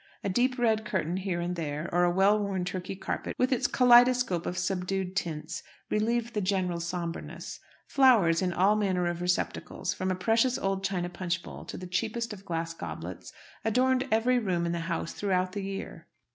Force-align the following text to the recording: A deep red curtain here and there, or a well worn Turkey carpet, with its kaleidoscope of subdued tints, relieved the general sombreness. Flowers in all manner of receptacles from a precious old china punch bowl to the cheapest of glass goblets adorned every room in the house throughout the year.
A 0.23 0.29
deep 0.29 0.57
red 0.57 0.83
curtain 0.83 1.17
here 1.17 1.39
and 1.39 1.55
there, 1.55 1.87
or 1.93 2.03
a 2.05 2.09
well 2.11 2.39
worn 2.39 2.65
Turkey 2.65 2.95
carpet, 2.95 3.35
with 3.37 3.51
its 3.51 3.67
kaleidoscope 3.67 4.47
of 4.47 4.57
subdued 4.57 5.15
tints, 5.15 5.61
relieved 5.91 6.33
the 6.33 6.41
general 6.41 6.79
sombreness. 6.79 7.59
Flowers 7.85 8.41
in 8.41 8.51
all 8.51 8.75
manner 8.75 9.05
of 9.05 9.21
receptacles 9.21 9.93
from 9.93 10.09
a 10.09 10.15
precious 10.15 10.57
old 10.57 10.83
china 10.83 11.07
punch 11.09 11.43
bowl 11.43 11.65
to 11.65 11.77
the 11.77 11.85
cheapest 11.85 12.33
of 12.33 12.45
glass 12.45 12.73
goblets 12.73 13.31
adorned 13.63 14.07
every 14.11 14.39
room 14.39 14.65
in 14.65 14.71
the 14.71 14.79
house 14.89 15.13
throughout 15.13 15.51
the 15.51 15.61
year. 15.61 16.07